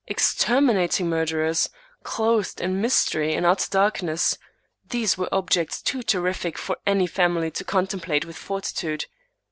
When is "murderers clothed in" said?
1.07-2.81